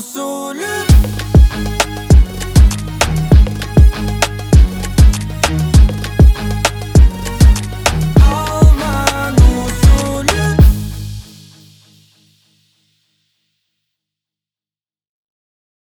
[0.00, 0.79] consoler.